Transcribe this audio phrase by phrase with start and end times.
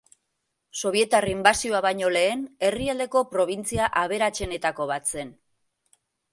[0.81, 5.35] Sobietar inbasioa baino lehen herrialdeko probintzia aberatsenetako bat zen.